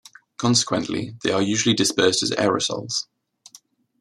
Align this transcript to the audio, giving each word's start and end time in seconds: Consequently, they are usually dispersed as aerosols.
Consequently, 0.37 1.15
they 1.23 1.29
are 1.31 1.43
usually 1.43 1.75
dispersed 1.75 2.23
as 2.23 2.31
aerosols. 2.31 3.03